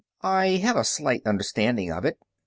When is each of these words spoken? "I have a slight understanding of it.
"I 0.23 0.57
have 0.63 0.77
a 0.77 0.83
slight 0.83 1.21
understanding 1.27 1.91
of 1.91 2.05
it. 2.05 2.17